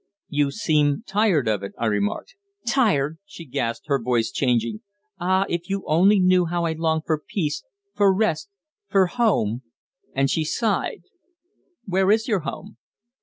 "You 0.29 0.49
seem 0.49 1.03
tired 1.05 1.47
of 1.47 1.61
it!" 1.61 1.73
I 1.77 1.85
remarked. 1.85 2.33
"Tired!" 2.65 3.19
she 3.23 3.45
gasped, 3.45 3.85
her 3.87 4.01
voice 4.01 4.31
changing. 4.31 4.81
"Ah! 5.19 5.45
if 5.47 5.69
you 5.69 5.83
only 5.85 6.19
knew 6.19 6.45
how 6.45 6.65
I 6.65 6.73
long 6.73 7.03
for 7.05 7.19
peace, 7.23 7.63
for 7.93 8.11
rest 8.11 8.49
for 8.89 9.05
home!" 9.05 9.61
and 10.15 10.27
she 10.27 10.43
sighed. 10.43 11.03
"Where 11.85 12.09
is 12.09 12.27
your 12.27 12.39
home?" 12.39 12.77